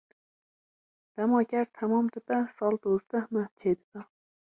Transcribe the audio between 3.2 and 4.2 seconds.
meh çêdibe.